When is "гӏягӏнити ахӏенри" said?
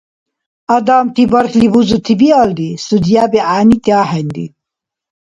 3.45-4.45